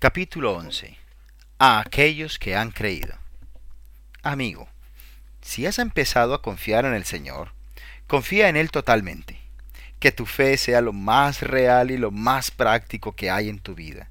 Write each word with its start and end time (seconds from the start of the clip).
Capítulo 0.00 0.54
11. 0.54 0.96
A 1.58 1.78
aquellos 1.78 2.38
que 2.38 2.56
han 2.56 2.70
creído. 2.70 3.12
Amigo, 4.22 4.66
si 5.42 5.66
has 5.66 5.78
empezado 5.78 6.32
a 6.32 6.40
confiar 6.40 6.86
en 6.86 6.94
el 6.94 7.04
Señor, 7.04 7.52
confía 8.06 8.48
en 8.48 8.56
Él 8.56 8.70
totalmente. 8.70 9.38
Que 9.98 10.10
tu 10.10 10.24
fe 10.24 10.56
sea 10.56 10.80
lo 10.80 10.94
más 10.94 11.42
real 11.42 11.90
y 11.90 11.98
lo 11.98 12.10
más 12.10 12.50
práctico 12.50 13.14
que 13.14 13.28
hay 13.28 13.50
en 13.50 13.58
tu 13.58 13.74
vida. 13.74 14.08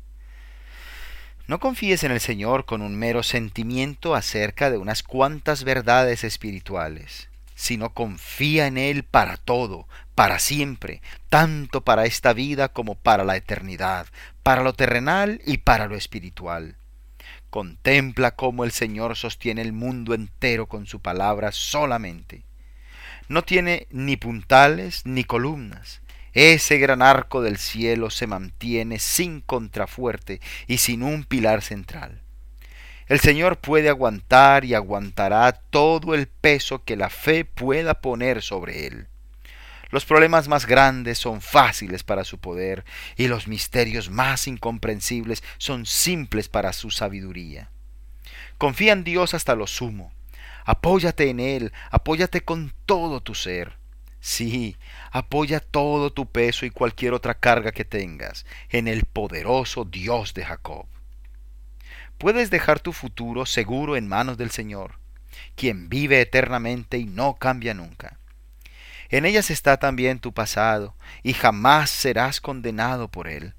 No 1.47 1.59
confíes 1.59 2.03
en 2.03 2.11
el 2.11 2.19
Señor 2.19 2.65
con 2.65 2.83
un 2.83 2.95
mero 2.95 3.23
sentimiento 3.23 4.13
acerca 4.13 4.69
de 4.69 4.77
unas 4.77 5.01
cuantas 5.01 5.63
verdades 5.63 6.23
espirituales, 6.23 7.28
sino 7.59 7.93
confía 7.93 8.67
en 8.67 8.77
Él 8.77 9.03
para 9.03 9.35
todo, 9.35 9.85
para 10.15 10.39
siempre, 10.39 11.01
tanto 11.27 11.83
para 11.83 12.05
esta 12.05 12.31
vida 12.31 12.69
como 12.69 12.95
para 12.95 13.25
la 13.25 13.35
eternidad, 13.35 14.07
para 14.43 14.63
lo 14.63 14.71
terrenal 14.71 15.41
y 15.45 15.57
para 15.57 15.87
lo 15.87 15.97
espiritual. 15.97 16.77
Contempla 17.49 18.37
cómo 18.37 18.63
el 18.63 18.71
Señor 18.71 19.17
sostiene 19.17 19.61
el 19.61 19.73
mundo 19.73 20.13
entero 20.13 20.67
con 20.67 20.85
su 20.85 21.01
palabra 21.01 21.51
solamente. 21.51 22.45
No 23.27 23.43
tiene 23.43 23.87
ni 23.89 24.15
puntales 24.15 25.05
ni 25.05 25.25
columnas. 25.25 26.01
Ese 26.31 26.77
gran 26.77 27.01
arco 27.01 27.41
del 27.41 27.57
cielo 27.57 28.09
se 28.09 28.25
mantiene 28.25 28.99
sin 28.99 29.41
contrafuerte 29.41 30.39
y 30.65 30.77
sin 30.77 31.03
un 31.03 31.25
pilar 31.25 31.61
central. 31.61 32.21
El 33.09 33.19
Señor 33.19 33.57
puede 33.57 33.89
aguantar 33.89 34.65
y 34.65 34.75
aguantará 34.75 35.51
todo 35.51 36.13
el 36.13 36.27
peso 36.27 36.83
que 36.83 36.95
la 36.95 37.09
fe 37.09 37.43
pueda 37.43 38.01
poner 38.01 38.43
sobre 38.43 38.85
él. 38.85 39.07
Los 39.89 40.05
problemas 40.05 40.47
más 40.47 40.67
grandes 40.67 41.17
son 41.17 41.41
fáciles 41.41 42.03
para 42.03 42.23
su 42.23 42.37
poder 42.37 42.85
y 43.17 43.27
los 43.27 43.47
misterios 43.47 44.11
más 44.11 44.47
incomprensibles 44.47 45.43
son 45.57 45.87
simples 45.87 46.49
para 46.49 46.71
su 46.71 46.91
sabiduría. 46.91 47.71
Confía 48.59 48.93
en 48.93 49.03
Dios 49.03 49.33
hasta 49.33 49.55
lo 49.55 49.65
sumo. 49.65 50.13
Apóyate 50.63 51.31
en 51.31 51.39
Él, 51.39 51.73
apóyate 51.89 52.41
con 52.41 52.71
todo 52.85 53.21
tu 53.21 53.33
ser. 53.33 53.79
Sí, 54.19 54.77
apoya 55.09 55.61
todo 55.61 56.13
tu 56.13 56.27
peso 56.27 56.67
y 56.67 56.69
cualquier 56.69 57.13
otra 57.13 57.33
carga 57.33 57.71
que 57.71 57.85
tengas 57.85 58.45
en 58.69 58.87
el 58.87 59.05
poderoso 59.05 59.83
Dios 59.83 60.35
de 60.35 60.45
Jacob. 60.45 60.85
Puedes 62.19 62.49
dejar 62.49 62.81
tu 62.81 62.91
futuro 62.91 63.45
seguro 63.45 63.95
en 63.95 64.09
manos 64.09 64.37
del 64.37 64.51
Señor, 64.51 64.99
quien 65.55 65.87
vive 65.87 66.19
eternamente 66.19 66.97
y 66.97 67.05
no 67.05 67.35
cambia 67.35 67.73
nunca. 67.73 68.19
En 69.07 69.25
ellas 69.25 69.49
está 69.49 69.77
también 69.77 70.19
tu 70.19 70.33
pasado, 70.33 70.93
y 71.23 71.31
jamás 71.31 71.89
serás 71.89 72.41
condenado 72.41 73.07
por 73.07 73.29
él. 73.29 73.53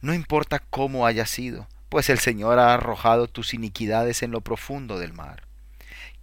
No 0.00 0.14
importa 0.14 0.58
cómo 0.58 1.06
haya 1.06 1.26
sido, 1.26 1.68
pues 1.88 2.10
el 2.10 2.18
Señor 2.18 2.58
ha 2.58 2.74
arrojado 2.74 3.28
tus 3.28 3.54
iniquidades 3.54 4.24
en 4.24 4.32
lo 4.32 4.40
profundo 4.40 4.98
del 4.98 5.12
mar. 5.12 5.44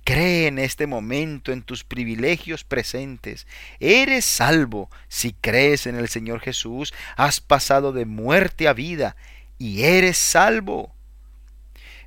Cree 0.03 0.47
en 0.47 0.59
este 0.59 0.85
momento 0.85 1.53
en 1.53 1.61
tus 1.61 1.85
privilegios 1.85 2.65
presentes. 2.65 3.47
Eres 3.79 4.25
salvo 4.25 4.91
si 5.07 5.31
crees 5.31 5.87
en 5.87 5.95
el 5.95 6.09
Señor 6.09 6.41
Jesús. 6.41 6.93
Has 7.15 7.39
pasado 7.39 7.93
de 7.93 8.03
muerte 8.03 8.67
a 8.67 8.73
vida 8.73 9.15
y 9.57 9.83
eres 9.83 10.17
salvo. 10.17 10.93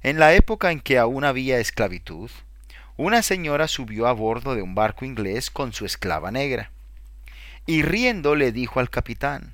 En 0.06 0.20
la 0.20 0.34
época 0.34 0.70
en 0.70 0.78
que 0.78 0.98
aún 0.98 1.24
había 1.24 1.58
esclavitud, 1.58 2.30
una 2.96 3.22
señora 3.22 3.66
subió 3.66 4.06
a 4.06 4.12
bordo 4.12 4.54
de 4.54 4.62
un 4.62 4.76
barco 4.76 5.04
inglés 5.04 5.50
con 5.50 5.72
su 5.72 5.84
esclava 5.84 6.30
negra, 6.30 6.70
y 7.66 7.82
riendo 7.82 8.36
le 8.36 8.52
dijo 8.52 8.78
al 8.78 8.88
capitán, 8.88 9.52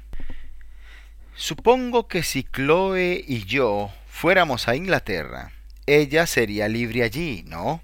Supongo 1.34 2.06
que 2.06 2.22
si 2.22 2.44
Chloe 2.44 3.25
y 3.27 3.47
yo 3.47 3.94
fuéramos 4.06 4.69
a 4.69 4.77
Inglaterra, 4.77 5.53
ella 5.86 6.27
sería 6.27 6.69
libre 6.69 7.03
allí, 7.03 7.44
¿no? 7.47 7.81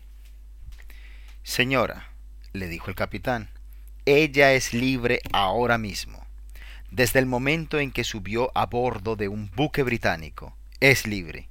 Señora, 1.43 2.11
le 2.53 2.69
dijo 2.69 2.91
el 2.91 2.97
capitán, 2.97 3.49
ella 4.05 4.53
es 4.53 4.75
libre 4.75 5.23
ahora 5.33 5.79
mismo. 5.79 6.27
Desde 6.91 7.19
el 7.19 7.25
momento 7.25 7.79
en 7.79 7.93
que 7.93 8.05
subió 8.05 8.53
a 8.55 8.67
bordo 8.67 9.17
de 9.17 9.29
un 9.29 9.51
buque 9.57 9.83
británico, 9.83 10.55
es 10.81 11.07
libre. 11.07 11.49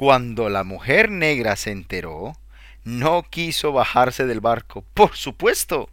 Cuando 0.00 0.48
la 0.48 0.64
mujer 0.64 1.10
negra 1.10 1.56
se 1.56 1.72
enteró, 1.72 2.34
no 2.84 3.22
quiso 3.22 3.72
bajarse 3.72 4.24
del 4.24 4.40
barco. 4.40 4.82
Por 4.94 5.14
supuesto. 5.14 5.90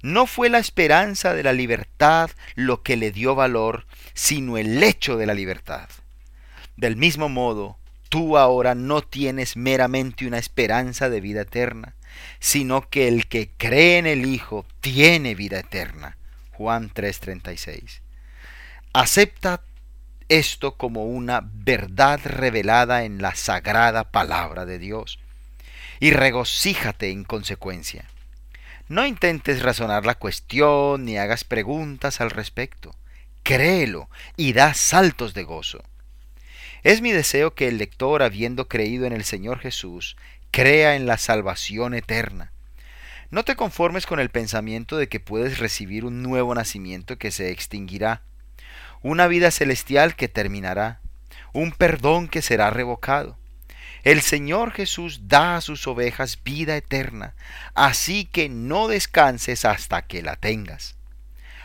No 0.00 0.24
fue 0.26 0.48
la 0.48 0.58
esperanza 0.58 1.34
de 1.34 1.42
la 1.42 1.52
libertad 1.52 2.30
lo 2.54 2.82
que 2.82 2.96
le 2.96 3.12
dio 3.12 3.34
valor, 3.34 3.84
sino 4.14 4.56
el 4.56 4.82
hecho 4.82 5.18
de 5.18 5.26
la 5.26 5.34
libertad. 5.34 5.86
Del 6.78 6.96
mismo 6.96 7.28
modo, 7.28 7.76
tú 8.08 8.38
ahora 8.38 8.74
no 8.74 9.02
tienes 9.02 9.54
meramente 9.58 10.26
una 10.26 10.38
esperanza 10.38 11.10
de 11.10 11.20
vida 11.20 11.42
eterna, 11.42 11.94
sino 12.40 12.88
que 12.88 13.06
el 13.06 13.26
que 13.26 13.50
cree 13.58 13.98
en 13.98 14.06
el 14.06 14.24
Hijo 14.24 14.64
tiene 14.80 15.34
vida 15.34 15.58
eterna. 15.58 16.16
Juan 16.52 16.88
3:36. 16.88 18.00
Acepta 18.94 19.60
esto 20.28 20.76
como 20.76 21.04
una 21.04 21.42
verdad 21.44 22.20
revelada 22.24 23.04
en 23.04 23.22
la 23.22 23.34
sagrada 23.34 24.04
palabra 24.04 24.66
de 24.66 24.78
Dios 24.78 25.18
y 26.00 26.10
regocíjate 26.10 27.10
en 27.10 27.24
consecuencia. 27.24 28.04
No 28.88 29.06
intentes 29.06 29.62
razonar 29.62 30.06
la 30.06 30.14
cuestión 30.14 31.04
ni 31.04 31.18
hagas 31.18 31.44
preguntas 31.44 32.20
al 32.20 32.30
respecto. 32.30 32.94
Créelo 33.42 34.08
y 34.36 34.52
da 34.52 34.74
saltos 34.74 35.34
de 35.34 35.44
gozo. 35.44 35.82
Es 36.82 37.00
mi 37.00 37.10
deseo 37.10 37.54
que 37.54 37.66
el 37.66 37.78
lector, 37.78 38.22
habiendo 38.22 38.68
creído 38.68 39.06
en 39.06 39.12
el 39.12 39.24
Señor 39.24 39.58
Jesús, 39.58 40.16
crea 40.52 40.94
en 40.94 41.06
la 41.06 41.18
salvación 41.18 41.94
eterna. 41.94 42.52
No 43.30 43.44
te 43.44 43.56
conformes 43.56 44.06
con 44.06 44.20
el 44.20 44.30
pensamiento 44.30 44.96
de 44.96 45.08
que 45.08 45.18
puedes 45.18 45.58
recibir 45.58 46.04
un 46.04 46.22
nuevo 46.22 46.54
nacimiento 46.54 47.18
que 47.18 47.32
se 47.32 47.50
extinguirá, 47.50 48.22
una 49.02 49.26
vida 49.26 49.50
celestial 49.50 50.16
que 50.16 50.28
terminará, 50.28 51.00
un 51.52 51.72
perdón 51.72 52.28
que 52.28 52.42
será 52.42 52.70
revocado. 52.70 53.38
El 54.02 54.22
Señor 54.22 54.72
Jesús 54.72 55.22
da 55.28 55.56
a 55.56 55.60
sus 55.60 55.86
ovejas 55.86 56.38
vida 56.44 56.76
eterna, 56.76 57.34
así 57.74 58.24
que 58.24 58.48
no 58.48 58.86
descanses 58.86 59.64
hasta 59.64 60.02
que 60.02 60.22
la 60.22 60.36
tengas. 60.36 60.94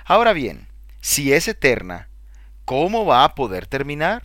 Ahora 0.05 0.33
bien, 0.33 0.67
si 1.01 1.33
es 1.33 1.47
eterna, 1.47 2.07
¿cómo 2.65 3.05
va 3.05 3.23
a 3.23 3.35
poder 3.35 3.67
terminar? 3.67 4.23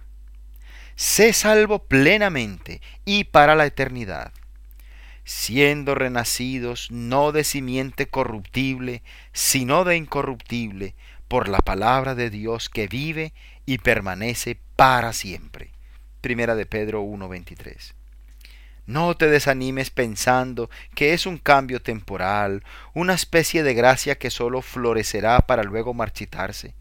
Sé 0.95 1.35
salvo 1.35 1.81
plenamente 1.81 2.81
y 3.05 3.25
para 3.25 3.55
la 3.55 3.67
eternidad, 3.67 4.33
siendo 5.25 5.95
renacidos 5.95 6.91
no 6.91 7.33
de 7.33 7.45
simiente 7.45 8.07
corruptible, 8.07 9.03
sino 9.33 9.85
de 9.85 9.97
incorruptible, 9.97 10.95
por 11.29 11.49
la 11.49 11.59
palabra 11.59 12.15
de 12.15 12.31
Dios 12.31 12.69
que 12.69 12.87
vive 12.87 13.33
y 13.65 13.79
permanece 13.79 14.59
para 14.77 15.13
siempre. 15.13 15.71
Primera 16.21 16.55
de 16.55 16.67
Pedro 16.67 17.03
1:23. 17.03 17.95
No 18.87 19.17
te 19.17 19.27
desanimes 19.29 19.91
pensando 19.91 20.71
que 20.95 21.13
es 21.13 21.27
un 21.27 21.39
cambio 21.39 21.83
temporal, 21.83 22.63
una 22.95 23.15
especie 23.15 23.65
de 23.65 23.75
gracia 23.75 24.17
que 24.17 24.31
solo 24.31 24.63
florecerá 24.63 25.41
para 25.41 25.65
luego 25.65 25.93
marchitarse. 25.93 26.75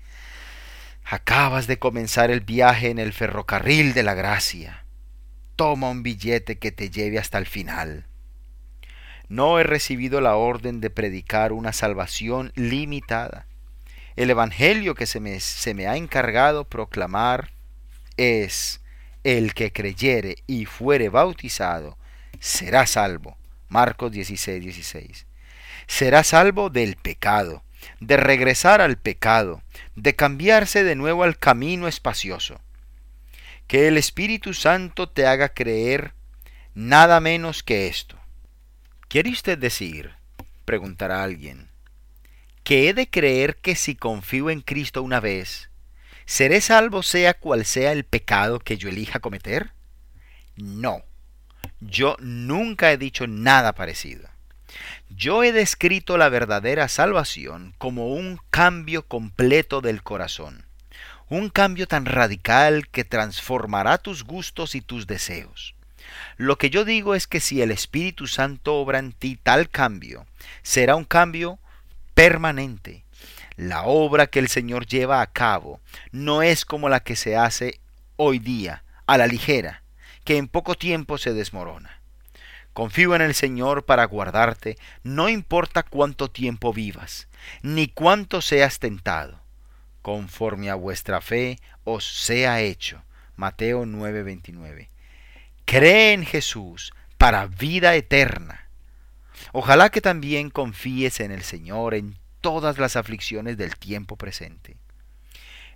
Acabas 1.03 1.65
de 1.65 1.79
comenzar 1.79 2.29
el 2.29 2.41
viaje 2.41 2.89
en 2.89 2.99
el 2.99 3.11
ferrocarril 3.11 3.93
de 3.93 4.03
la 4.03 4.13
gracia. 4.13 4.85
Toma 5.55 5.89
un 5.89 6.03
billete 6.03 6.59
que 6.59 6.71
te 6.71 6.91
lleve 6.91 7.17
hasta 7.17 7.39
el 7.39 7.47
final. 7.47 8.05
No 9.27 9.59
he 9.59 9.63
recibido 9.63 10.21
la 10.21 10.35
orden 10.35 10.81
de 10.81 10.91
predicar 10.91 11.53
una 11.53 11.73
salvación 11.73 12.51
limitada. 12.55 13.47
El 14.15 14.29
Evangelio 14.29 14.95
que 14.95 15.05
se 15.07 15.19
me, 15.19 15.87
ha 15.87 15.97
encargado 15.97 16.63
proclamar 16.63 17.51
es 18.15 18.81
el 19.25 19.53
que 19.53 19.73
creyere 19.73 20.37
y 20.47 20.65
fuere 20.65 21.09
bautizado 21.09 21.97
será 22.39 22.85
salvo. 22.87 23.37
Marcos 23.67 24.13
16, 24.13 24.61
16. 24.61 25.25
Será 25.87 26.23
salvo 26.23 26.69
del 26.69 26.95
pecado, 26.95 27.63
de 27.99 28.15
regresar 28.15 28.79
al 28.79 28.97
pecado, 28.97 29.61
de 29.95 30.15
cambiarse 30.15 30.85
de 30.85 30.95
nuevo 30.95 31.23
al 31.23 31.37
camino 31.37 31.87
espacioso. 31.87 32.61
Que 33.67 33.89
el 33.89 33.97
Espíritu 33.97 34.53
Santo 34.53 35.09
te 35.09 35.27
haga 35.27 35.49
creer 35.49 36.13
nada 36.73 37.19
menos 37.19 37.63
que 37.63 37.87
esto. 37.87 38.17
¿Quiere 39.09 39.31
usted 39.31 39.57
decir, 39.57 40.13
preguntará 40.63 41.23
alguien, 41.23 41.69
que 42.65 42.89
he 42.89 42.93
de 42.93 43.09
creer 43.09 43.55
que 43.55 43.75
si 43.75 43.95
confío 43.95 44.49
en 44.49 44.59
Cristo 44.59 45.01
una 45.01 45.21
vez, 45.21 45.69
¿Seré 46.25 46.59
salvo 46.59 47.03
sea 47.03 47.35
cual 47.35 47.65
sea 47.65 47.91
el 47.91 48.03
pecado 48.03 48.59
que 48.59 48.77
yo 48.77 48.89
elija 48.89 49.19
cometer? 49.19 49.73
No, 50.55 51.03
yo 51.79 52.17
nunca 52.19 52.91
he 52.91 52.97
dicho 52.97 53.27
nada 53.27 53.73
parecido. 53.73 54.27
Yo 55.09 55.43
he 55.43 55.51
descrito 55.51 56.17
la 56.17 56.29
verdadera 56.29 56.87
salvación 56.87 57.75
como 57.77 58.07
un 58.07 58.39
cambio 58.49 59.07
completo 59.07 59.81
del 59.81 60.01
corazón, 60.01 60.65
Un 61.27 61.49
cambio 61.49 61.87
tan 61.87 62.05
radical 62.05 62.87
que 62.87 63.03
transformará 63.03 63.97
tus 63.97 64.23
gustos 64.23 64.75
y 64.75 64.81
tus 64.81 65.07
deseos. 65.07 65.73
Lo 66.37 66.59
que 66.59 66.69
yo 66.69 66.85
digo 66.85 67.15
es 67.15 67.25
que 67.25 67.39
si 67.39 67.63
el 67.63 67.71
Espíritu 67.71 68.27
Santo 68.27 68.75
obra 68.75 68.99
en 68.99 69.11
ti 69.11 69.35
tal 69.41 69.69
cambio, 69.69 70.27
será 70.61 70.95
un 70.95 71.03
cambio 71.03 71.57
permanente. 72.15 73.05
La 73.55 73.83
obra 73.83 74.27
que 74.27 74.39
el 74.39 74.47
Señor 74.47 74.87
lleva 74.87 75.21
a 75.21 75.27
cabo 75.27 75.79
no 76.11 76.41
es 76.41 76.65
como 76.65 76.89
la 76.89 77.01
que 77.01 77.15
se 77.15 77.37
hace 77.37 77.79
hoy 78.15 78.39
día, 78.39 78.83
a 79.05 79.17
la 79.17 79.27
ligera, 79.27 79.83
que 80.23 80.37
en 80.37 80.47
poco 80.47 80.75
tiempo 80.75 81.17
se 81.17 81.33
desmorona. 81.33 82.01
Confío 82.73 83.15
en 83.15 83.21
el 83.21 83.35
Señor 83.35 83.85
para 83.85 84.03
guardarte, 84.05 84.77
no 85.03 85.29
importa 85.29 85.83
cuánto 85.83 86.29
tiempo 86.29 86.73
vivas, 86.73 87.29
ni 87.61 87.87
cuánto 87.87 88.41
seas 88.41 88.79
tentado. 88.79 89.39
Conforme 90.01 90.69
a 90.69 90.75
vuestra 90.75 91.21
fe 91.21 91.59
os 91.83 92.05
sea 92.05 92.61
hecho. 92.61 93.03
Mateo 93.35 93.85
9:29. 93.85 94.89
Cree 95.65 96.13
en 96.13 96.25
Jesús 96.25 96.93
para 97.17 97.47
vida 97.47 97.95
eterna. 97.95 98.64
Ojalá 99.51 99.89
que 99.89 100.01
también 100.01 100.49
confíes 100.49 101.19
en 101.19 101.31
el 101.31 101.43
Señor 101.43 101.93
en 101.93 102.17
todas 102.41 102.77
las 102.77 102.95
aflicciones 102.95 103.57
del 103.57 103.75
tiempo 103.75 104.17
presente. 104.17 104.77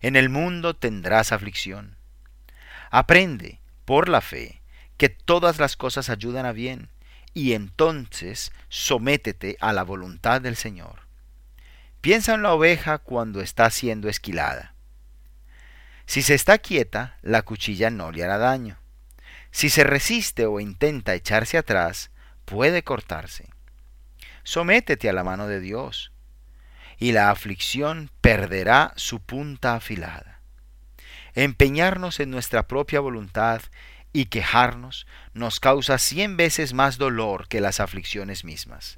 En 0.02 0.16
el 0.16 0.30
mundo 0.30 0.76
tendrás 0.76 1.32
aflicción. 1.32 1.98
Aprende, 2.92 3.60
por 3.86 4.10
la 4.10 4.22
fe, 4.22 4.62
que 4.98 5.10
todas 5.10 5.60
las 5.60 5.76
cosas 5.76 6.10
ayudan 6.10 6.46
a 6.46 6.52
bien, 6.52 6.90
y 7.34 7.54
entonces 7.54 8.52
sométete 8.70 9.58
a 9.60 9.74
la 9.74 9.84
voluntad 9.84 10.42
del 10.42 10.56
Señor. 10.56 11.08
Piensa 12.02 12.34
en 12.34 12.44
la 12.44 12.54
oveja 12.54 12.98
cuando 12.98 13.42
está 13.42 13.70
siendo 13.70 14.10
esquilada. 14.10 14.74
Si 16.06 16.22
se 16.22 16.34
está 16.34 16.58
quieta, 16.58 17.18
la 17.22 17.42
cuchilla 17.42 17.90
no 17.90 18.12
le 18.12 18.24
hará 18.24 18.38
daño. 18.38 18.78
Si 19.52 19.70
se 19.70 19.84
resiste 19.84 20.46
o 20.46 20.60
intenta 20.60 21.14
echarse 21.14 21.58
atrás, 21.58 22.10
puede 22.50 22.84
cortarse. 22.84 23.48
Sométete 24.44 25.08
a 25.08 25.14
la 25.14 25.24
mano 25.24 25.48
de 25.48 25.60
Dios, 25.60 26.12
y 26.98 27.12
la 27.12 27.30
aflicción 27.30 28.10
perderá 28.22 28.92
su 28.96 29.20
punta 29.20 29.76
afilada. 29.76 30.42
Empeñarnos 31.36 32.20
en 32.20 32.32
nuestra 32.32 32.68
propia 32.68 33.02
voluntad 33.02 33.62
y 34.14 34.26
quejarnos 34.26 35.06
nos 35.34 35.60
causa 35.60 36.00
cien 36.00 36.38
veces 36.38 36.74
más 36.74 36.98
dolor 36.98 37.48
que 37.48 37.62
las 37.62 37.80
aflicciones 37.80 38.44
mismas. 38.44 38.98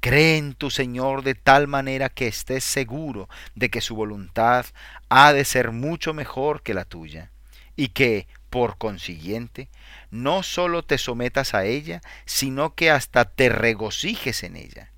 Cree 0.00 0.36
en 0.36 0.54
tu 0.54 0.68
Señor 0.68 1.22
de 1.22 1.36
tal 1.36 1.68
manera 1.68 2.08
que 2.08 2.26
estés 2.26 2.64
seguro 2.64 3.28
de 3.54 3.70
que 3.70 3.80
su 3.80 3.94
voluntad 3.94 4.66
ha 5.08 5.32
de 5.32 5.44
ser 5.44 5.70
mucho 5.70 6.14
mejor 6.14 6.64
que 6.64 6.74
la 6.74 6.84
tuya, 6.84 7.30
y 7.76 7.88
que, 7.88 8.26
por 8.52 8.76
consiguiente, 8.76 9.70
no 10.10 10.42
sólo 10.42 10.82
te 10.82 10.98
sometas 10.98 11.54
a 11.54 11.64
ella, 11.64 12.02
sino 12.26 12.74
que 12.74 12.90
hasta 12.90 13.24
te 13.24 13.48
regocijes 13.48 14.42
en 14.42 14.56
ella. 14.56 14.92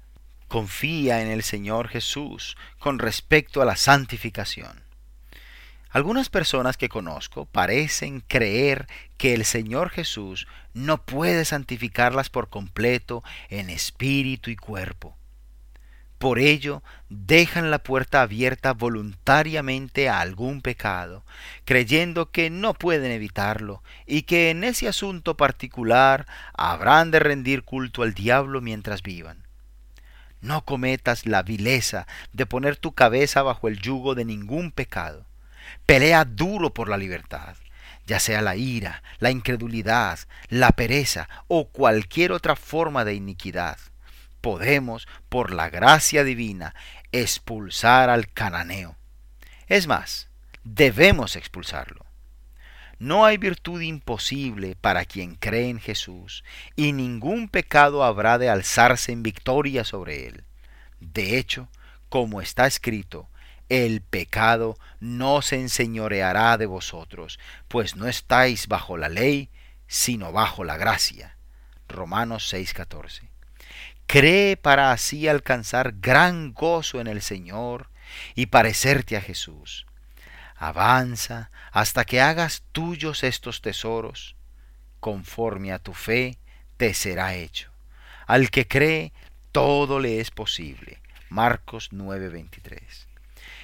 Confía 0.49 1.23
en 1.23 1.29
el 1.29 1.45
Señor 1.45 1.87
Jesús 1.87 2.57
con 2.81 2.99
respecto 2.99 3.63
a 3.63 3.65
la 3.65 3.77
santificación. 3.77 4.83
Algunas 5.89 6.31
personas 6.31 6.77
que 6.77 6.89
conozco 6.89 7.47
parecen 7.47 8.25
creer 8.27 8.89
que 9.19 9.35
el 9.35 9.45
Señor 9.45 9.91
Jesús 9.91 10.49
no 10.73 11.05
puede 11.05 11.45
santificarlas 11.45 12.31
por 12.31 12.49
completo 12.49 13.23
en 13.51 13.71
espíritu 13.71 14.51
y 14.51 14.57
cuerpo. 14.57 15.17
Por 16.25 16.39
ello, 16.39 16.83
dejan 17.11 17.71
la 17.71 17.81
puerta 17.81 18.23
abierta 18.23 18.73
voluntariamente 18.73 20.09
a 20.09 20.21
algún 20.21 20.63
pecado, 20.63 21.23
creyendo 21.67 22.31
que 22.31 22.49
no 22.49 22.73
pueden 22.73 23.13
evitarlo 23.13 23.83
y 24.07 24.23
que 24.23 24.49
en 24.49 24.65
ese 24.65 24.89
asunto 24.89 25.37
particular 25.37 26.27
habrán 26.55 27.11
de 27.11 27.19
rendir 27.19 27.63
culto 27.63 28.03
al 28.03 28.15
diablo 28.15 28.63
mientras 28.63 29.03
vivan. 29.03 29.45
No 30.41 30.65
cometas 30.65 31.27
la 31.27 31.43
vileza 31.43 32.07
de 32.33 32.47
poner 32.47 32.79
tu 32.79 32.95
cabeza 32.95 33.43
bajo 33.43 33.69
el 33.69 33.79
yugo 33.79 34.15
de 34.15 34.25
ningún 34.25 34.71
pecado 34.71 35.27
Pelea 35.85 36.25
duro 36.25 36.73
por 36.73 36.89
la 36.89 36.97
libertad, 36.97 37.55
ya 38.07 38.19
sea 38.19 38.41
la 38.41 38.57
ira, 38.57 39.03
la 39.19 39.31
incredulidad, 39.31 40.19
la 40.49 40.71
pereza 40.71 41.29
o 41.49 41.69
cualquier 41.69 42.33
otra 42.33 42.57
forma 42.57 43.05
de 43.05 43.13
iniquidad. 43.13 43.77
Podemos, 44.45 45.09
por 45.31 45.55
la 45.55 45.71
gracia 45.71 46.23
divina, 46.23 46.75
expulsar 47.13 48.11
al 48.11 48.31
cananeo. 48.31 48.95
Es 49.69 49.87
más, 49.87 50.29
debemos 50.65 51.35
expulsarlo. 51.35 52.05
No 52.99 53.25
hay 53.25 53.39
virtud 53.39 53.81
imposible 53.81 54.77
para 54.79 55.07
quien 55.07 55.37
cree 55.37 55.71
en 55.71 55.81
Jesús, 55.81 56.45
y 56.77 56.93
ningún 56.93 57.49
pecado 57.49 58.05
habrá 58.05 58.37
de 58.37 58.51
alzarse 58.51 59.13
en 59.13 59.23
victoria 59.23 59.83
sobre 59.83 60.27
él. 60.27 60.45
De 61.01 61.39
hecho, 61.39 61.71
como 62.11 62.43
está 62.43 62.67
escrito, 62.67 63.31
el 63.71 64.03
pecado 64.03 64.77
no 65.01 65.41
se 65.41 65.59
enseñoreará 65.59 66.59
de 66.59 66.67
vosotros, 66.67 67.39
pues 67.69 67.97
no 67.97 68.09
estáis 68.09 68.69
bajo 68.69 68.99
la 68.99 69.09
ley, 69.09 69.49
sino 69.87 70.33
bajo 70.33 70.65
la 70.65 70.77
gracia. 70.77 71.39
Romanos 71.89 72.53
6:14. 72.53 73.34
Cree 74.15 74.57
para 74.57 74.93
así 74.93 75.27
alcanzar 75.27 75.95
gran 76.01 76.53
gozo 76.53 77.01
en 77.01 77.09
el 77.09 77.21
Señor 77.21 77.91
y 78.37 78.47
parecerte 78.47 79.17
a 79.17 79.21
Jesús. 79.21 79.87
Avanza 80.55 81.51
hasta 81.73 82.05
que 82.05 82.21
hagas 82.21 82.63
tuyos 82.71 83.25
estos 83.25 83.61
tesoros. 83.61 84.37
Conforme 85.01 85.73
a 85.73 85.81
tu 85.81 85.95
fe 85.95 86.39
te 86.77 86.95
será 86.95 87.35
hecho. 87.35 87.73
Al 88.29 88.53
que 88.53 88.69
cree, 88.69 89.13
todo 89.51 89.99
le 89.99 90.21
es 90.21 90.31
posible. 90.31 91.03
Marcos 91.29 91.91
9:23 91.91 93.09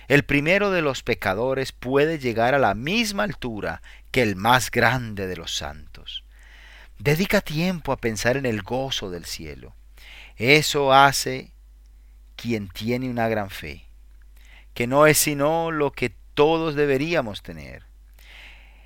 el 0.08 0.24
primero 0.24 0.72
de 0.72 0.82
los 0.82 1.04
pecadores 1.04 1.70
puede 1.70 2.18
llegar 2.18 2.56
a 2.56 2.58
la 2.58 2.74
misma 2.74 3.22
altura 3.22 3.82
que 4.10 4.22
el 4.22 4.34
más 4.34 4.72
grande 4.72 5.28
de 5.28 5.36
los 5.36 5.54
santos. 5.54 6.24
Dedica 6.98 7.40
tiempo 7.40 7.92
a 7.92 7.98
pensar 7.98 8.36
en 8.36 8.46
el 8.46 8.62
gozo 8.62 9.10
del 9.10 9.26
cielo. 9.26 9.76
Eso 10.40 10.92
hace 10.92 11.52
quien 12.34 12.68
tiene 12.68 13.08
una 13.08 13.28
gran 13.28 13.50
fe, 13.50 13.84
que 14.74 14.86
no 14.86 15.06
es 15.06 15.18
sino 15.18 15.70
lo 15.70 15.92
que 15.92 16.12
todos 16.34 16.74
deberíamos 16.74 17.42
tener. 17.42 17.84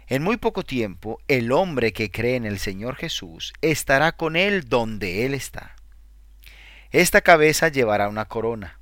En 0.07 0.23
muy 0.23 0.37
poco 0.37 0.65
tiempo, 0.65 1.21
el 1.29 1.53
hombre 1.53 1.93
que 1.93 2.11
cree 2.11 2.37
en 2.37 2.45
el 2.45 2.59
Señor 2.59 2.97
Jesús 2.97 3.55
estará 3.63 4.13
con 4.13 4.37
Él 4.37 4.69
donde 4.69 5.25
Él 5.25 5.33
está. 5.33 5.77
Esta 6.91 7.23
cabeza 7.23 7.69
llevará 7.69 8.09
una 8.09 8.27
corona 8.27 8.79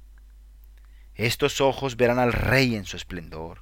estos 1.14 1.60
ojos 1.60 1.96
verán 1.96 2.18
al 2.18 2.32
Rey 2.32 2.74
en 2.74 2.84
su 2.84 2.96
esplendor. 2.96 3.60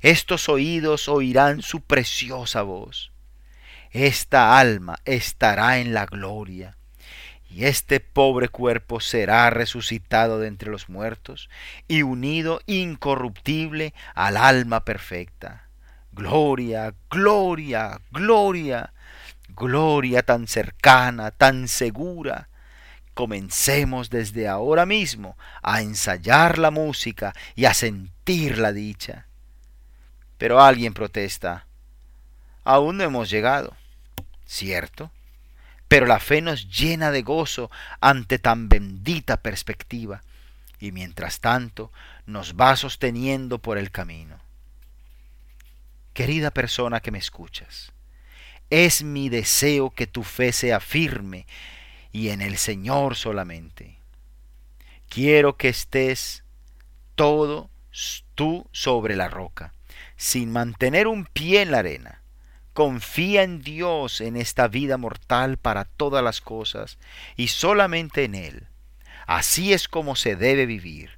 Estos 0.00 0.48
oídos 0.48 1.08
oirán 1.08 1.62
su 1.62 1.80
preciosa 1.80 2.62
voz. 2.62 3.12
Esta 3.92 4.58
alma 4.58 4.98
estará 5.04 5.78
en 5.78 5.94
la 5.94 6.06
gloria. 6.06 6.75
Y 7.48 7.64
este 7.64 8.00
pobre 8.00 8.48
cuerpo 8.48 9.00
será 9.00 9.48
resucitado 9.50 10.38
de 10.40 10.48
entre 10.48 10.70
los 10.70 10.88
muertos 10.88 11.48
y 11.88 12.02
unido 12.02 12.60
incorruptible 12.66 13.94
al 14.14 14.36
alma 14.36 14.84
perfecta. 14.84 15.68
Gloria, 16.12 16.94
gloria, 17.10 18.00
gloria, 18.10 18.92
gloria 19.48 20.22
tan 20.22 20.46
cercana, 20.46 21.30
tan 21.30 21.68
segura, 21.68 22.48
Comencemos 23.16 24.10
desde 24.10 24.46
ahora 24.46 24.84
mismo 24.84 25.38
a 25.62 25.80
ensayar 25.80 26.58
la 26.58 26.70
música 26.70 27.32
y 27.54 27.64
a 27.64 27.72
sentir 27.72 28.58
la 28.58 28.74
dicha. 28.74 29.26
Pero 30.36 30.60
alguien 30.60 30.92
protesta, 30.92 31.66
aún 32.62 32.98
no 32.98 33.04
hemos 33.04 33.30
llegado. 33.30 33.74
Cierto, 34.44 35.10
pero 35.88 36.06
la 36.06 36.20
fe 36.20 36.42
nos 36.42 36.68
llena 36.68 37.10
de 37.10 37.22
gozo 37.22 37.70
ante 38.00 38.38
tan 38.38 38.68
bendita 38.68 39.38
perspectiva 39.38 40.22
y 40.78 40.92
mientras 40.92 41.40
tanto 41.40 41.92
nos 42.26 42.54
va 42.54 42.76
sosteniendo 42.76 43.58
por 43.58 43.78
el 43.78 43.90
camino. 43.90 44.40
Querida 46.12 46.50
persona 46.50 47.00
que 47.00 47.10
me 47.10 47.18
escuchas, 47.18 47.92
es 48.70 49.02
mi 49.02 49.28
deseo 49.28 49.90
que 49.90 50.06
tu 50.06 50.22
fe 50.22 50.52
sea 50.52 50.80
firme 50.80 51.46
y 52.12 52.30
en 52.30 52.40
el 52.40 52.56
Señor 52.56 53.14
solamente. 53.14 53.98
Quiero 55.08 55.56
que 55.56 55.68
estés 55.68 56.42
todo 57.14 57.70
tú 58.34 58.66
sobre 58.72 59.16
la 59.16 59.28
roca, 59.28 59.72
sin 60.16 60.50
mantener 60.50 61.06
un 61.06 61.26
pie 61.26 61.62
en 61.62 61.70
la 61.70 61.78
arena. 61.78 62.22
Confía 62.76 63.42
en 63.42 63.62
Dios 63.62 64.20
en 64.20 64.36
esta 64.36 64.68
vida 64.68 64.98
mortal 64.98 65.56
para 65.56 65.86
todas 65.86 66.22
las 66.22 66.42
cosas 66.42 66.98
y 67.34 67.48
solamente 67.48 68.24
en 68.24 68.34
Él. 68.34 68.66
Así 69.26 69.72
es 69.72 69.88
como 69.88 70.14
se 70.14 70.36
debe 70.36 70.66
vivir. 70.66 71.12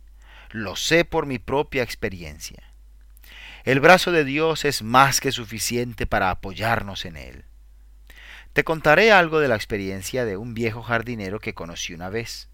Lo 0.51 0.77
sé 0.77 1.05
por 1.05 1.27
mi 1.27 1.41
propia 1.41 1.83
experiencia. 1.83 2.63
El 3.65 3.81
brazo 3.81 4.13
de 4.13 4.25
Dios 4.25 4.65
es 4.65 4.83
más 4.85 5.21
que 5.21 5.33
suficiente 5.33 6.07
para 6.07 6.31
apoyarnos 6.31 7.05
en 7.05 7.17
él. 7.17 7.45
Te 8.53 8.63
contaré 8.63 9.11
algo 9.11 9.41
de 9.41 9.49
la 9.49 9.57
experiencia 9.57 10.25
de 10.25 10.37
un 10.37 10.55
viejo 10.55 10.85
jardinero 10.85 11.41
que 11.41 11.55
conocí 11.55 11.93
una 11.93 12.09
vez. 12.09 12.49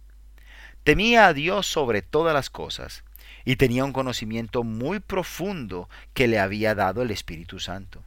Temía 0.82 1.26
a 1.26 1.34
Dios 1.34 1.66
sobre 1.66 2.00
todas 2.00 2.32
las 2.32 2.48
cosas 2.48 3.04
y 3.44 3.56
tenía 3.56 3.84
un 3.84 3.92
conocimiento 3.92 4.64
muy 4.64 4.98
profundo 4.98 5.90
que 6.14 6.26
le 6.26 6.38
había 6.38 6.74
dado 6.74 7.02
el 7.02 7.10
Espíritu 7.10 7.60
Santo. 7.60 8.02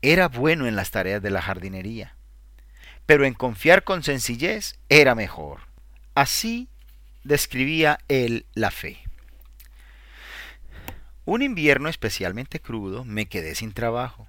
Era 0.00 0.28
bueno 0.28 0.66
en 0.68 0.76
las 0.76 0.92
tareas 0.92 1.20
de 1.22 1.30
la 1.30 1.42
jardinería, 1.42 2.14
pero 3.04 3.24
en 3.24 3.34
confiar 3.34 3.82
con 3.82 4.04
sencillez 4.04 4.78
era 4.88 5.16
mejor. 5.16 5.62
Así 6.14 6.68
describía 7.24 7.98
él 8.08 8.46
la 8.54 8.70
fe. 8.70 9.00
Un 11.24 11.42
invierno 11.42 11.88
especialmente 11.88 12.60
crudo 12.60 13.04
me 13.04 13.26
quedé 13.26 13.54
sin 13.54 13.72
trabajo 13.72 14.28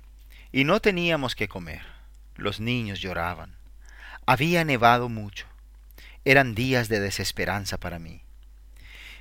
y 0.51 0.63
no 0.63 0.79
teníamos 0.79 1.35
que 1.35 1.47
comer. 1.47 1.81
Los 2.35 2.59
niños 2.59 2.99
lloraban. 2.99 3.55
Había 4.25 4.65
nevado 4.65 5.07
mucho. 5.07 5.45
Eran 6.25 6.55
días 6.55 6.89
de 6.89 6.99
desesperanza 6.99 7.79
para 7.79 7.99
mí. 7.99 8.23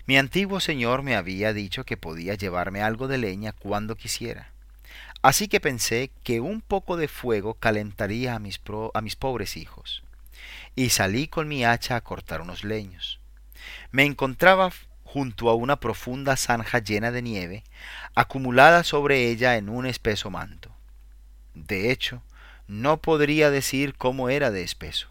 Mi 0.07 0.17
antiguo 0.17 0.61
señor 0.61 1.03
me 1.03 1.15
había 1.15 1.53
dicho 1.53 1.85
que 1.85 1.99
podía 1.99 2.35
llevarme 2.35 2.81
algo 2.81 3.07
de 3.07 3.19
leña 3.19 3.53
cuando 3.53 3.97
quisiera. 3.97 4.53
Así 5.23 5.49
que 5.49 5.61
pensé 5.61 6.11
que 6.23 6.41
un 6.41 6.61
poco 6.61 6.97
de 6.97 7.09
fuego 7.09 7.55
calentaría 7.55 8.35
a 8.35 8.39
mis, 8.39 8.61
a 8.95 9.01
mis 9.01 9.17
pobres 9.17 9.57
hijos. 9.57 10.05
Y 10.77 10.91
salí 10.91 11.27
con 11.27 11.49
mi 11.49 11.65
hacha 11.65 11.97
a 11.97 12.01
cortar 12.01 12.41
unos 12.41 12.63
leños. 12.63 13.19
Me 13.91 14.05
encontraba 14.05 14.73
junto 15.03 15.49
a 15.49 15.55
una 15.55 15.81
profunda 15.81 16.37
zanja 16.37 16.79
llena 16.79 17.11
de 17.11 17.23
nieve, 17.23 17.65
acumulada 18.15 18.85
sobre 18.85 19.29
ella 19.29 19.57
en 19.57 19.69
un 19.69 19.87
espeso 19.87 20.31
manto. 20.31 20.71
De 21.55 21.91
hecho, 21.91 22.23
no 22.69 22.99
podría 22.99 23.51
decir 23.51 23.95
cómo 23.95 24.29
era 24.29 24.51
de 24.51 24.63
espeso. 24.63 25.09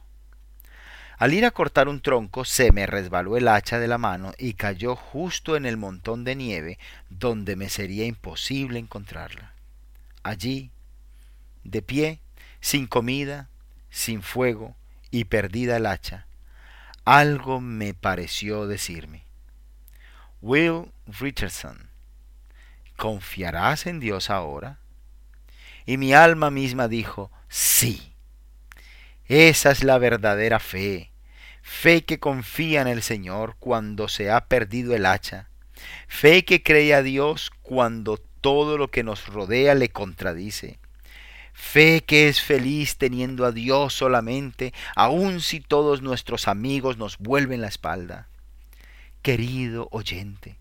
Al 1.18 1.34
ir 1.34 1.46
a 1.46 1.52
cortar 1.52 1.88
un 1.88 2.00
tronco 2.00 2.46
se 2.46 2.72
me 2.72 2.86
resbaló 2.86 3.38
el 3.38 3.48
hacha 3.48 3.80
de 3.80 3.88
la 3.88 3.98
mano 3.98 4.34
y 4.38 4.54
cayó 4.54 4.96
justo 4.96 5.56
en 5.58 5.66
el 5.66 5.76
montón 5.76 6.24
de 6.24 6.36
nieve 6.36 6.78
donde 7.10 7.56
me 7.56 7.70
sería 7.70 8.06
imposible 8.06 8.78
encontrarla. 8.78 9.57
Allí, 10.28 10.72
de 11.64 11.82
pie, 11.82 12.20
sin 12.60 12.86
comida, 12.86 13.50
sin 13.90 14.22
fuego 14.22 14.76
y 15.10 15.24
perdida 15.24 15.78
el 15.78 15.86
hacha, 15.86 16.28
algo 17.06 17.62
me 17.62 17.94
pareció 17.94 18.68
decirme. 18.68 19.24
Will 20.42 20.92
Richardson, 21.06 21.90
¿confiarás 22.98 23.86
en 23.86 24.02
Dios 24.02 24.30
ahora? 24.30 24.80
Y 25.86 25.96
mi 25.96 26.14
alma 26.14 26.52
misma 26.52 26.90
dijo, 26.90 27.32
sí. 27.48 28.12
Esa 29.28 29.72
es 29.72 29.82
la 29.82 29.98
verdadera 29.98 30.60
fe, 30.60 31.10
fe 31.62 32.04
que 32.04 32.20
confía 32.20 32.82
en 32.82 32.90
el 32.90 33.02
Señor 33.02 33.56
cuando 33.60 34.10
se 34.10 34.30
ha 34.30 34.50
perdido 34.50 34.94
el 34.94 35.06
hacha, 35.06 35.48
fe 36.10 36.44
que 36.44 36.64
cree 36.64 36.94
a 36.94 37.02
Dios 37.02 37.50
cuando 37.62 38.27
todo 38.42 38.78
lo 38.78 38.90
que 38.90 39.04
nos 39.04 39.28
rodea 39.28 39.76
le 39.76 39.90
contradice, 39.90 40.80
fe 41.54 42.04
que 42.06 42.28
es 42.28 42.42
feliz 42.42 42.98
teniendo 42.98 43.46
a 43.46 43.52
Dios 43.52 43.94
solamente, 43.94 44.74
aun 44.96 45.42
si 45.42 45.60
todos 45.60 46.02
nuestros 46.02 46.48
amigos 46.48 46.98
nos 46.98 47.18
vuelven 47.18 47.62
la 47.62 47.68
espalda 47.68 48.28
querido 49.22 49.90
oyente, 49.92 50.58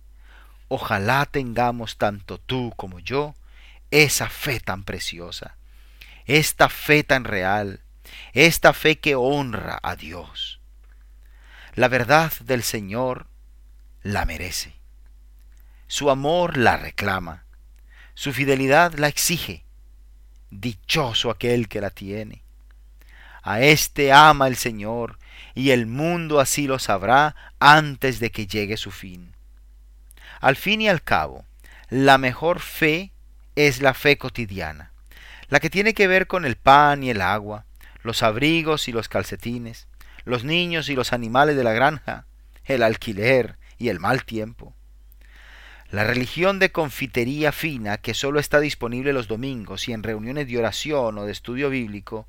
ojalá 0.67 1.27
tengamos 1.27 1.99
tanto 1.99 2.39
tú 2.39 2.73
como 2.77 2.99
yo 2.99 3.37
esa 3.93 4.29
fe 4.29 4.59
tan 4.59 4.83
preciosa, 4.83 5.57
esta 6.25 6.69
fe 6.69 7.05
tan 7.05 7.23
real, 7.23 7.81
esta 8.33 8.73
fe 8.73 8.99
que 8.99 9.15
honra 9.15 9.79
a 9.83 9.95
Dios. 9.95 10.61
La 11.75 11.89
verdad 11.89 12.33
del 12.41 12.63
Señor 12.63 13.29
la 14.03 14.25
merece. 14.25 14.75
Su 15.87 16.11
amor 16.11 16.57
la 16.57 16.77
reclama. 16.77 17.46
Su 18.17 18.33
fidelidad 18.33 18.95
la 18.95 19.09
exige. 19.09 19.63
Dichoso 20.51 21.29
aquel 21.29 21.69
que 21.69 21.83
la 21.83 21.91
tiene. 21.91 22.43
A 23.43 23.61
éste 23.61 24.11
ama 24.11 24.49
el 24.49 24.57
Señor 24.57 25.19
y 25.55 25.71
el 25.71 25.85
mundo 25.85 26.41
así 26.41 26.67
lo 26.67 26.79
sabrá 26.79 27.37
antes 27.61 28.19
de 28.19 28.31
que 28.31 28.47
llegue 28.47 28.79
su 28.79 28.91
fin. 28.91 29.35
Al 30.41 30.57
fin 30.57 30.81
y 30.81 30.89
al 30.89 31.03
cabo, 31.03 31.45
la 31.91 32.17
mejor 32.17 32.61
fe 32.61 33.13
es 33.55 33.83
la 33.83 33.93
fe 33.93 34.17
cotidiana, 34.17 34.93
la 35.49 35.61
que 35.61 35.69
tiene 35.69 35.93
que 35.93 36.07
ver 36.07 36.27
con 36.27 36.47
el 36.47 36.57
pan 36.57 37.03
y 37.03 37.11
el 37.11 37.21
agua, 37.21 37.67
los 38.03 38.23
abrigos 38.23 38.89
y 38.89 38.93
los 38.93 39.11
calcetines, 39.11 39.89
los 40.25 40.43
niños 40.43 40.89
y 40.89 40.95
los 40.95 41.13
animales 41.13 41.55
de 41.55 41.65
la 41.65 41.75
granja, 41.75 42.25
el 42.65 42.83
alquiler 42.83 43.59
y 43.77 43.91
el 43.91 44.01
mal 44.01 44.25
tiempo. 44.25 44.75
La 45.91 46.05
religión 46.05 46.59
de 46.59 46.73
confitería 46.73 47.53
fina 47.53 47.99
que 47.99 48.15
solo 48.15 48.41
está 48.41 48.61
disponible 48.61 49.13
los 49.13 49.29
domingos 49.29 49.89
y 49.89 49.93
en 49.93 50.03
reuniones 50.03 50.49
de 50.49 50.59
oración 50.59 51.19
o 51.19 51.25
de 51.25 51.33
estudio 51.33 51.71
bíblico 51.71 52.27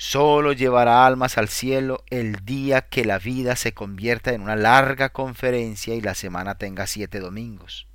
Solo 0.00 0.52
llevará 0.52 1.04
almas 1.06 1.38
al 1.38 1.48
cielo 1.48 2.04
el 2.08 2.44
día 2.44 2.82
que 2.82 3.04
la 3.04 3.18
vida 3.18 3.56
se 3.56 3.74
convierta 3.74 4.32
en 4.32 4.42
una 4.42 4.54
larga 4.54 5.08
conferencia 5.08 5.96
y 5.96 6.00
la 6.00 6.14
semana 6.14 6.54
tenga 6.54 6.86
siete 6.86 7.18
domingos. 7.18 7.88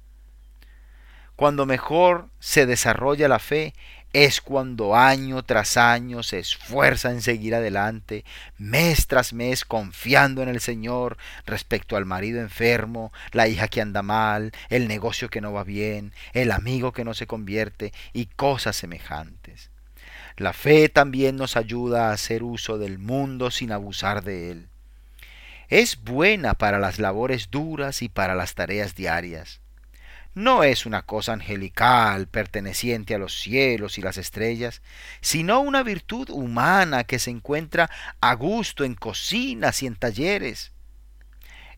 Cuando 1.38 1.66
mejor 1.66 2.28
se 2.40 2.66
desarrolla 2.66 3.30
la 3.30 3.40
fe 3.40 3.74
es 4.14 4.42
cuando 4.42 4.96
año 4.96 5.42
tras 5.42 5.76
año 5.76 6.22
se 6.22 6.38
esfuerza 6.38 7.10
en 7.10 7.24
seguir 7.24 7.56
adelante, 7.56 8.24
mes 8.60 9.08
tras 9.08 9.34
mes 9.34 9.66
confiando 9.66 10.44
en 10.44 10.50
el 10.50 10.62
Señor 10.62 11.18
respecto 11.48 11.98
al 11.98 12.06
marido 12.06 12.40
enfermo, 12.40 13.12
la 13.32 13.48
hija 13.48 13.68
que 13.68 13.82
anda 13.82 14.04
mal, 14.04 14.52
el 14.70 14.88
negocio 14.88 15.30
que 15.30 15.42
no 15.42 15.52
va 15.52 15.64
bien, 15.64 16.14
el 16.34 16.52
amigo 16.52 16.94
que 16.94 17.04
no 17.04 17.16
se 17.16 17.26
convierte 17.26 17.92
y 18.14 18.28
cosas 18.28 18.76
semejantes. 18.76 19.72
La 20.38 20.54
fe 20.54 20.90
también 20.90 21.36
nos 21.36 21.58
ayuda 21.58 22.10
a 22.10 22.14
hacer 22.14 22.44
uso 22.44 22.78
del 22.78 23.00
mundo 23.00 23.50
sin 23.50 23.72
abusar 23.72 24.24
de 24.24 24.52
él. 24.52 24.68
Es 25.70 26.04
buena 26.04 26.54
para 26.54 26.78
las 26.78 27.00
labores 27.00 27.50
duras 27.50 28.04
y 28.04 28.10
para 28.10 28.36
las 28.36 28.54
tareas 28.54 28.94
diarias. 28.94 29.63
No 30.36 30.64
es 30.64 30.88
una 30.88 31.04
cosa 31.04 31.34
angelical 31.34 32.28
perteneciente 32.28 33.14
a 33.14 33.20
los 33.20 33.40
cielos 33.40 33.98
y 33.98 34.02
las 34.02 34.18
estrellas, 34.18 34.82
sino 35.22 35.60
una 35.60 35.84
virtud 35.84 36.30
humana 36.32 37.04
que 37.04 37.20
se 37.20 37.30
encuentra 37.30 37.90
a 38.20 38.34
gusto 38.34 38.84
en 38.84 38.96
cocinas 38.96 39.84
y 39.84 39.88
en 39.88 39.96
talleres. 39.96 40.72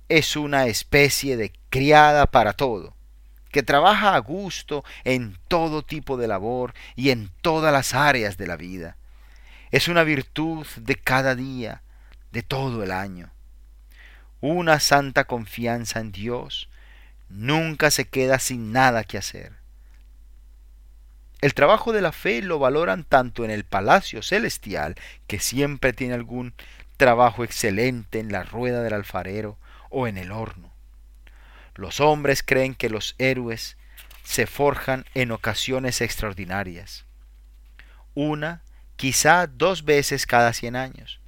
Es 0.07 0.37
una 0.37 0.67
especie 0.67 1.35
de 1.35 1.51
criada 1.69 2.27
para 2.27 2.53
todo 2.53 2.95
que 3.55 3.63
trabaja 3.63 4.15
a 4.15 4.19
gusto 4.19 4.83
en 5.05 5.37
todo 5.47 5.81
tipo 5.81 6.17
de 6.17 6.27
labor 6.27 6.73
y 6.97 7.11
en 7.11 7.31
todas 7.41 7.71
las 7.71 7.93
áreas 7.93 8.35
de 8.35 8.47
la 8.47 8.57
vida. 8.57 8.97
Es 9.71 9.87
una 9.87 10.03
virtud 10.03 10.67
de 10.75 10.95
cada 10.95 11.35
día, 11.35 11.81
de 12.33 12.43
todo 12.43 12.83
el 12.83 12.91
año. 12.91 13.31
Una 14.41 14.81
santa 14.81 15.23
confianza 15.23 16.01
en 16.01 16.11
Dios 16.11 16.67
nunca 17.29 17.91
se 17.91 18.05
queda 18.05 18.39
sin 18.39 18.71
nada 18.71 19.03
que 19.03 19.17
hacer. 19.17 19.53
El 21.41 21.53
trabajo 21.53 21.91
de 21.91 22.01
la 22.01 22.11
fe 22.11 22.41
lo 22.41 22.59
valoran 22.59 23.03
tanto 23.03 23.45
en 23.45 23.51
el 23.51 23.65
palacio 23.65 24.21
celestial, 24.21 24.95
que 25.27 25.39
siempre 25.39 25.93
tiene 25.93 26.13
algún 26.13 26.53
trabajo 26.97 27.43
excelente 27.43 28.19
en 28.19 28.31
la 28.31 28.43
rueda 28.43 28.81
del 28.81 28.93
alfarero 28.93 29.57
o 29.89 30.07
en 30.07 30.17
el 30.17 30.31
horno, 30.31 30.75
los 31.75 31.99
hombres 31.99 32.41
creen 32.41 32.73
que 32.73 32.89
los 32.89 33.15
héroes 33.17 33.77
se 34.23 34.47
forjan 34.47 35.05
en 35.13 35.31
ocasiones 35.31 36.01
extraordinarias. 36.01 37.05
Una, 38.13 38.61
quizá 38.95 39.45
dos 39.47 39.83
veces 39.83 40.25
cada 40.25 40.53
cien 40.53 40.77
años. 40.77 41.19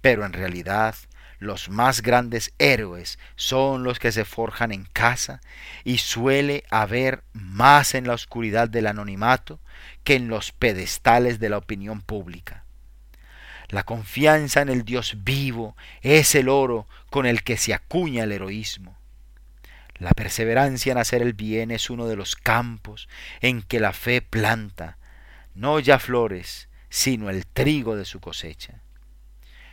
Pero 0.00 0.26
en 0.26 0.32
realidad 0.32 0.96
los 1.42 1.68
más 1.68 2.02
grandes 2.02 2.52
héroes 2.58 3.18
son 3.34 3.82
los 3.82 3.98
que 3.98 4.12
se 4.12 4.24
forjan 4.24 4.70
en 4.70 4.84
casa 4.84 5.40
y 5.82 5.98
suele 5.98 6.62
haber 6.70 7.24
más 7.32 7.94
en 7.94 8.06
la 8.06 8.14
oscuridad 8.14 8.68
del 8.68 8.86
anonimato 8.86 9.58
que 10.04 10.14
en 10.14 10.28
los 10.28 10.52
pedestales 10.52 11.40
de 11.40 11.48
la 11.48 11.58
opinión 11.58 12.00
pública. 12.00 12.64
La 13.68 13.82
confianza 13.82 14.62
en 14.62 14.68
el 14.68 14.84
Dios 14.84 15.24
vivo 15.24 15.76
es 16.00 16.34
el 16.36 16.48
oro 16.48 16.86
con 17.10 17.26
el 17.26 17.42
que 17.42 17.56
se 17.56 17.74
acuña 17.74 18.22
el 18.22 18.32
heroísmo. 18.32 18.96
La 19.94 20.10
perseverancia 20.10 20.92
en 20.92 20.98
hacer 20.98 21.22
el 21.22 21.32
bien 21.32 21.72
es 21.72 21.90
uno 21.90 22.06
de 22.06 22.14
los 22.14 22.36
campos 22.36 23.08
en 23.40 23.62
que 23.62 23.80
la 23.80 23.92
fe 23.92 24.22
planta, 24.22 24.96
no 25.54 25.80
ya 25.80 25.98
flores, 25.98 26.68
sino 26.88 27.30
el 27.30 27.46
trigo 27.46 27.96
de 27.96 28.04
su 28.04 28.20
cosecha. 28.20 28.80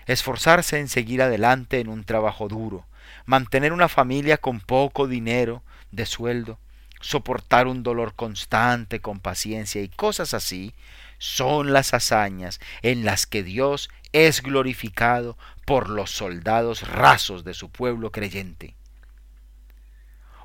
Esforzarse 0.10 0.80
en 0.80 0.88
seguir 0.88 1.22
adelante 1.22 1.80
en 1.80 1.88
un 1.88 2.04
trabajo 2.04 2.48
duro, 2.48 2.88
mantener 3.28 3.74
una 3.74 3.88
familia 3.88 4.40
con 4.40 4.60
poco 4.60 5.08
dinero 5.08 5.62
de 5.92 6.08
sueldo, 6.08 6.58
soportar 7.00 7.68
un 7.68 7.84
dolor 7.84 8.16
constante 8.16 9.02
con 9.02 9.20
paciencia 9.20 9.84
y 9.84 9.88
cosas 9.88 10.34
así, 10.34 10.74
son 11.20 11.74
las 11.74 11.94
hazañas 11.94 12.60
en 12.82 13.06
las 13.06 13.28
que 13.28 13.44
Dios 13.44 13.92
es 14.12 14.42
glorificado 14.42 15.38
por 15.66 15.92
los 15.92 16.10
soldados 16.10 16.88
rasos 16.88 17.44
de 17.44 17.54
su 17.54 17.70
pueblo 17.70 18.12
creyente. 18.12 18.74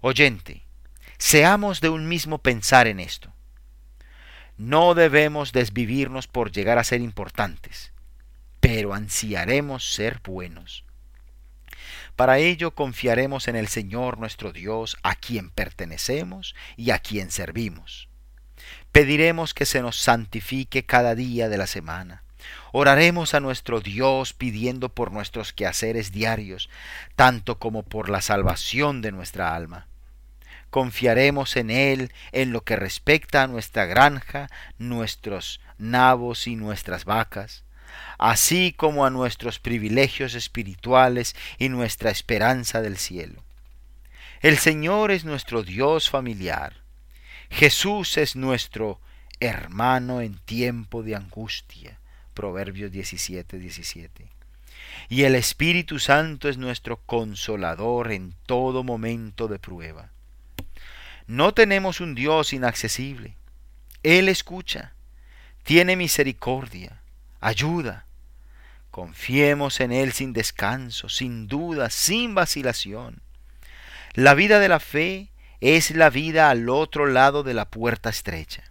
Oyente, 0.02 0.62
seamos 1.16 1.80
de 1.80 1.88
un 1.88 2.06
mismo 2.06 2.36
pensar 2.36 2.86
en 2.86 3.00
esto. 3.00 3.32
No 4.58 4.92
debemos 4.92 5.52
desvivirnos 5.52 6.26
por 6.26 6.52
llegar 6.52 6.76
a 6.76 6.84
ser 6.84 7.00
importantes, 7.00 7.93
pero 8.74 8.92
ansiaremos 8.92 9.94
ser 9.94 10.20
buenos. 10.24 10.84
Para 12.16 12.38
ello 12.38 12.72
confiaremos 12.72 13.46
en 13.46 13.54
el 13.54 13.68
Señor 13.68 14.18
nuestro 14.18 14.52
Dios, 14.52 14.96
a 15.04 15.14
quien 15.14 15.50
pertenecemos 15.50 16.56
y 16.76 16.90
a 16.90 16.98
quien 16.98 17.30
servimos. 17.30 18.08
Pediremos 18.90 19.54
que 19.54 19.64
se 19.64 19.80
nos 19.80 19.94
santifique 19.94 20.84
cada 20.86 21.14
día 21.14 21.48
de 21.48 21.56
la 21.56 21.68
semana. 21.68 22.24
Oraremos 22.72 23.34
a 23.34 23.38
nuestro 23.38 23.80
Dios 23.80 24.32
pidiendo 24.32 24.88
por 24.88 25.12
nuestros 25.12 25.52
quehaceres 25.52 26.10
diarios, 26.10 26.68
tanto 27.14 27.60
como 27.60 27.84
por 27.84 28.08
la 28.08 28.22
salvación 28.22 29.02
de 29.02 29.12
nuestra 29.12 29.54
alma. 29.54 29.86
Confiaremos 30.70 31.54
en 31.54 31.70
Él 31.70 32.12
en 32.32 32.50
lo 32.50 32.64
que 32.64 32.74
respecta 32.74 33.44
a 33.44 33.46
nuestra 33.46 33.84
granja, 33.84 34.50
nuestros 34.78 35.60
nabos 35.78 36.48
y 36.48 36.56
nuestras 36.56 37.04
vacas 37.04 37.64
así 38.18 38.72
como 38.72 39.04
a 39.04 39.10
nuestros 39.10 39.58
privilegios 39.58 40.34
espirituales 40.34 41.34
y 41.58 41.68
nuestra 41.68 42.10
esperanza 42.10 42.80
del 42.80 42.96
cielo. 42.96 43.42
El 44.40 44.58
Señor 44.58 45.10
es 45.10 45.24
nuestro 45.24 45.62
Dios 45.62 46.10
familiar. 46.10 46.82
Jesús 47.50 48.18
es 48.18 48.36
nuestro 48.36 49.00
hermano 49.40 50.20
en 50.20 50.38
tiempo 50.38 51.02
de 51.02 51.16
angustia. 51.16 51.98
Proverbios 52.34 52.90
17, 52.90 53.58
17. 53.58 54.26
Y 55.08 55.22
el 55.22 55.34
Espíritu 55.34 55.98
Santo 55.98 56.48
es 56.48 56.58
nuestro 56.58 56.98
consolador 56.98 58.12
en 58.12 58.34
todo 58.46 58.84
momento 58.84 59.48
de 59.48 59.58
prueba. 59.58 60.10
No 61.26 61.54
tenemos 61.54 62.00
un 62.00 62.14
Dios 62.14 62.52
inaccesible. 62.52 63.36
Él 64.02 64.28
escucha, 64.28 64.92
tiene 65.62 65.96
misericordia, 65.96 67.00
ayuda. 67.44 68.06
Confiemos 68.90 69.80
en 69.80 69.92
Él 69.92 70.12
sin 70.12 70.32
descanso, 70.32 71.08
sin 71.08 71.46
duda, 71.46 71.90
sin 71.90 72.34
vacilación. 72.34 73.20
La 74.14 74.34
vida 74.34 74.58
de 74.60 74.68
la 74.68 74.80
fe 74.80 75.30
es 75.60 75.90
la 75.90 76.08
vida 76.08 76.48
al 76.48 76.68
otro 76.70 77.06
lado 77.06 77.42
de 77.42 77.52
la 77.52 77.68
puerta 77.68 78.08
estrecha. 78.08 78.64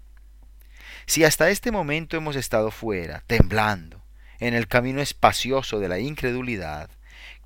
Si 1.05 1.23
hasta 1.23 1.49
este 1.49 1.71
momento 1.71 2.17
hemos 2.17 2.35
estado 2.35 2.71
fuera, 2.71 3.23
temblando, 3.27 4.01
en 4.39 4.55
el 4.55 4.67
camino 4.67 5.01
espacioso 5.01 5.79
de 5.79 5.89
la 5.89 5.99
incredulidad, 5.99 6.89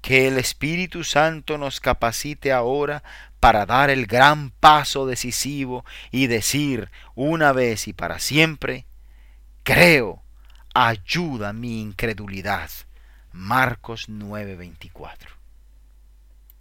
que 0.02 0.28
el 0.28 0.38
Espíritu 0.38 1.04
Santo 1.04 1.58
nos 1.58 1.82
capacite 1.82 2.54
ahora 2.54 3.04
para 3.42 3.66
dar 3.66 3.90
el 3.90 4.06
gran 4.06 4.52
paso 4.52 5.06
decisivo 5.06 5.84
y 6.10 6.28
decir 6.28 6.90
una 7.16 7.52
vez 7.52 7.88
y 7.88 7.94
para 7.94 8.20
siempre, 8.20 8.86
creo 9.64 10.24
ayuda 10.80 11.54
mi 11.54 11.82
incredulidad. 11.82 12.70
Marcos 13.34 14.10
9:24. 14.10 15.37